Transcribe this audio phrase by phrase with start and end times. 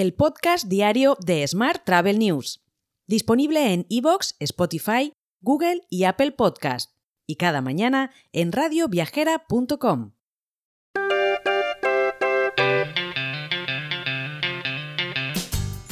[0.00, 2.64] el podcast diario de Smart Travel News,
[3.06, 6.92] disponible en iVoox, Spotify, Google y Apple Podcast,
[7.26, 10.12] y cada mañana en radioviajera.com.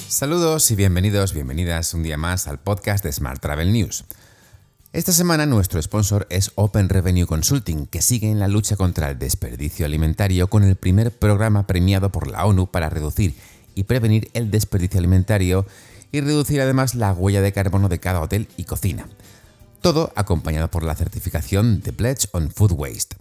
[0.07, 4.07] Saludos y bienvenidos, bienvenidas un día más al podcast de Smart Travel News.
[4.95, 9.19] Esta semana nuestro sponsor es Open Revenue Consulting, que sigue en la lucha contra el
[9.19, 13.35] desperdicio alimentario con el primer programa premiado por la ONU para reducir
[13.79, 15.65] y prevenir el desperdicio alimentario
[16.11, 19.07] y reducir además la huella de carbono de cada hotel y cocina.
[19.81, 23.15] Todo acompañado por la certificación de Pledge on Food Waste.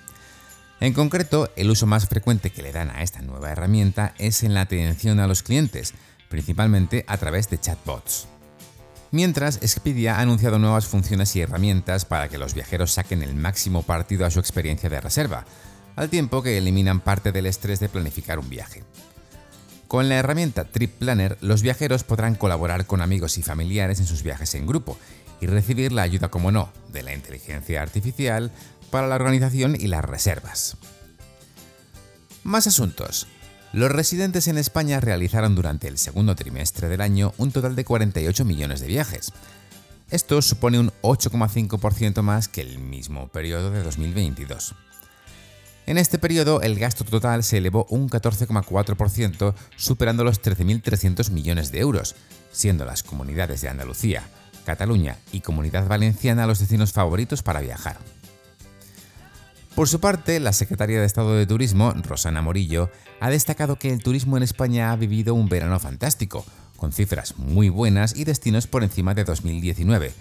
[0.81, 4.53] En concreto, el uso más frecuente que le dan a esta nueva herramienta es en
[4.53, 5.95] la atención a los clientes,
[6.29, 8.29] principalmente a través de chatbots.
[9.13, 13.83] Mientras, Expedia ha anunciado nuevas funciones y herramientas para que los viajeros saquen el máximo
[13.83, 15.47] partido a su experiencia de reserva,
[15.97, 18.83] al tiempo que eliminan parte del estrés de planificar un viaje.
[19.89, 24.23] Con la herramienta Trip Planner, los viajeros podrán colaborar con amigos y familiares en sus
[24.23, 24.99] viajes en grupo
[25.41, 28.51] y recibir la ayuda, como no, de la inteligencia artificial
[28.91, 30.77] para la organización y las reservas.
[32.43, 33.27] Más asuntos.
[33.73, 38.45] Los residentes en España realizaron durante el segundo trimestre del año un total de 48
[38.45, 39.33] millones de viajes.
[40.11, 44.75] Esto supone un 8,5% más que el mismo periodo de 2022.
[45.87, 51.81] En este periodo el gasto total se elevó un 14,4%, superando los 13.300 millones de
[51.81, 52.17] euros,
[52.53, 54.23] siendo las comunidades de Andalucía,
[54.65, 57.99] Cataluña y Comunidad Valenciana los destinos favoritos para viajar.
[59.75, 62.91] Por su parte, la secretaria de Estado de Turismo, Rosana Morillo,
[63.21, 66.47] ha destacado que el turismo en España ha vivido un verano fantástico,
[66.77, 70.13] con cifras muy buenas y destinos por encima de 2019,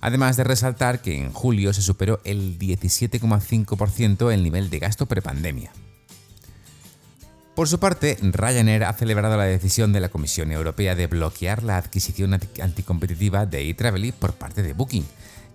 [0.00, 5.72] además de resaltar que en julio se superó el 17,5% el nivel de gasto prepandemia.
[7.54, 11.76] Por su parte, Ryanair ha celebrado la decisión de la Comisión Europea de bloquear la
[11.76, 15.04] adquisición anticompetitiva de eTraveli por parte de Booking,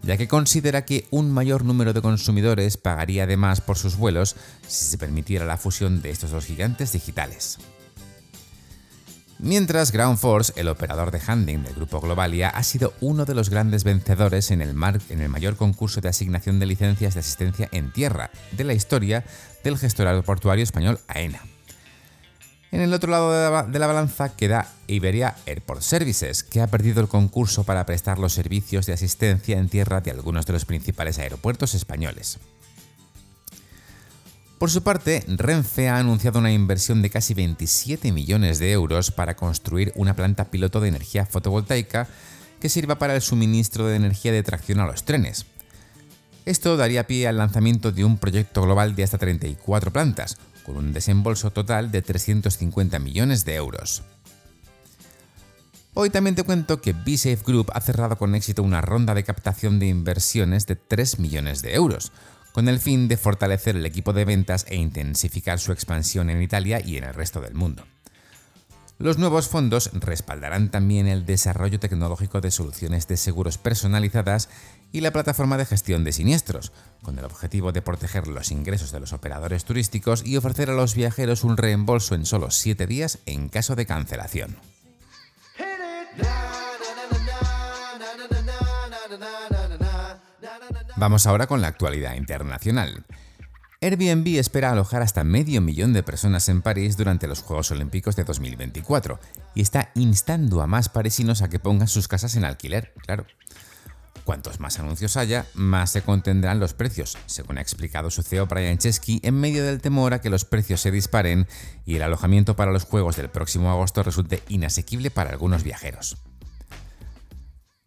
[0.03, 4.35] ya que considera que un mayor número de consumidores pagaría además por sus vuelos
[4.67, 7.57] si se permitiera la fusión de estos dos gigantes digitales.
[9.37, 13.49] Mientras Ground Force, el operador de handling del grupo Globalia, ha sido uno de los
[13.49, 14.75] grandes vencedores en el,
[15.09, 19.25] en el mayor concurso de asignación de licencias de asistencia en tierra de la historia
[19.63, 21.41] del gestor aeroportuario español AENA.
[22.71, 23.31] En el otro lado
[23.69, 28.33] de la, balanza queda Iberia Airport Services, que ha perdido el concurso para prestar los
[28.33, 32.39] servicios de asistencia en tierra de algunos de los principales aeropuertos españoles.
[34.57, 39.35] Por su parte, Renfe ha anunciado una inversión de casi 27 millones de euros para
[39.35, 42.07] construir una planta piloto de energía fotovoltaica
[42.61, 45.45] que sirva para el suministro de energía de tracción a los trenes.
[46.45, 50.93] Esto daría pie al lanzamiento de un proyecto global de hasta 34 plantas, con un
[50.93, 54.03] desembolso total de 350 millones de euros.
[55.95, 59.79] Hoy también te cuento que B-Safe Group ha cerrado con éxito una ronda de captación
[59.79, 62.11] de inversiones de 3 millones de euros,
[62.55, 66.79] con el fin de fortalecer el equipo de ventas e intensificar su expansión en Italia
[66.79, 67.83] y en el resto del mundo.
[68.97, 74.47] Los nuevos fondos respaldarán también el desarrollo tecnológico de soluciones de seguros personalizadas
[74.93, 76.71] y la plataforma de gestión de siniestros,
[77.01, 80.95] con el objetivo de proteger los ingresos de los operadores turísticos y ofrecer a los
[80.95, 84.55] viajeros un reembolso en solo 7 días en caso de cancelación.
[90.97, 93.05] Vamos ahora con la actualidad internacional.
[93.81, 98.23] Airbnb espera alojar hasta medio millón de personas en París durante los Juegos Olímpicos de
[98.23, 99.19] 2024
[99.53, 103.25] y está instando a más parisinos a que pongan sus casas en alquiler, claro.
[104.23, 108.77] Cuantos más anuncios haya, más se contendrán los precios, según ha explicado su CEO Brian
[108.77, 111.45] Chesky, en medio del temor a que los precios se disparen
[111.85, 116.17] y el alojamiento para los juegos del próximo agosto resulte inasequible para algunos viajeros.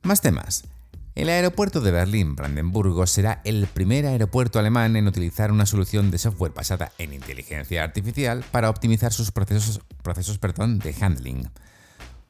[0.02, 0.62] Más temas.
[1.18, 6.52] El aeropuerto de Berlín-Brandenburgo será el primer aeropuerto alemán en utilizar una solución de software
[6.54, 11.50] basada en inteligencia artificial para optimizar sus procesos, procesos de handling.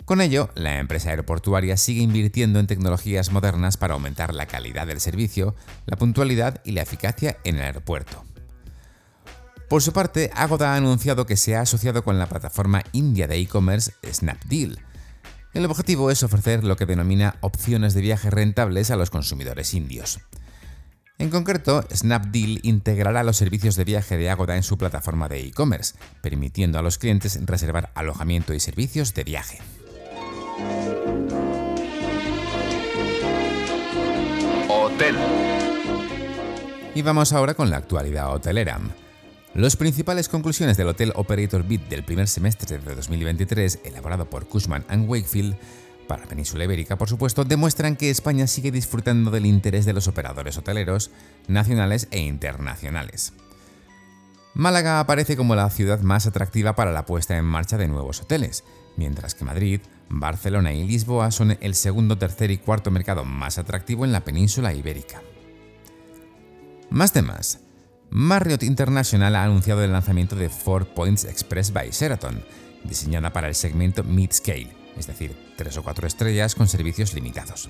[0.06, 5.02] Con ello, la empresa aeroportuaria sigue invirtiendo en tecnologías modernas para aumentar la calidad del
[5.02, 8.24] servicio, la puntualidad y la eficacia en el aeropuerto.
[9.68, 13.36] Por su parte, Agoda ha anunciado que se ha asociado con la plataforma india de
[13.36, 14.78] e-commerce Snapdeal.
[15.58, 20.20] El objetivo es ofrecer lo que denomina opciones de viaje rentables a los consumidores indios.
[21.18, 25.96] En concreto, Snapdeal integrará los servicios de viaje de Agoda en su plataforma de e-commerce,
[26.22, 29.58] permitiendo a los clientes reservar alojamiento y servicios de viaje.
[34.68, 35.16] Hotel.
[36.94, 38.78] Y vamos ahora con la actualidad hotelera.
[39.58, 44.86] Las principales conclusiones del Hotel Operator Bid del primer semestre de 2023, elaborado por Cushman⁇
[45.08, 45.56] Wakefield,
[46.06, 50.06] para la península ibérica, por supuesto, demuestran que España sigue disfrutando del interés de los
[50.06, 51.10] operadores hoteleros
[51.48, 53.32] nacionales e internacionales.
[54.54, 58.62] Málaga aparece como la ciudad más atractiva para la puesta en marcha de nuevos hoteles,
[58.96, 64.04] mientras que Madrid, Barcelona y Lisboa son el segundo, tercer y cuarto mercado más atractivo
[64.04, 65.20] en la península ibérica.
[66.90, 67.58] Más temas.
[68.10, 72.42] Marriott International ha anunciado el lanzamiento de Four Points Express by Sheraton,
[72.84, 77.68] diseñada para el segmento mid-scale, es decir, tres o cuatro estrellas con servicios limitados.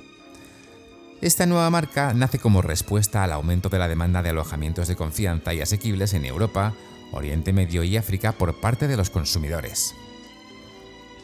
[1.20, 5.52] Esta nueva marca nace como respuesta al aumento de la demanda de alojamientos de confianza
[5.52, 6.72] y asequibles en Europa,
[7.10, 9.94] Oriente Medio y África por parte de los consumidores.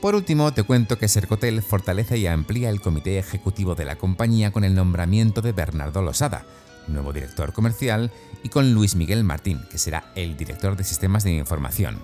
[0.00, 4.50] Por último, te cuento que Sercotel fortalece y amplía el comité ejecutivo de la compañía
[4.50, 6.44] con el nombramiento de Bernardo Losada,
[6.88, 8.10] nuevo director comercial,
[8.42, 11.98] y con Luis Miguel Martín, que será el director de sistemas de información.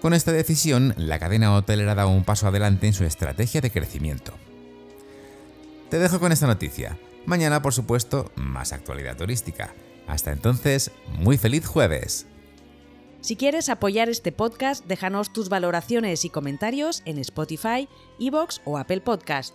[0.00, 4.32] Con esta decisión, la cadena hotelera da un paso adelante en su estrategia de crecimiento.
[5.90, 6.98] Te dejo con esta noticia.
[7.24, 9.74] Mañana, por supuesto, más actualidad turística.
[10.08, 12.26] Hasta entonces, muy feliz jueves.
[13.20, 19.02] Si quieres apoyar este podcast, déjanos tus valoraciones y comentarios en Spotify, Evox o Apple
[19.02, 19.54] Podcast.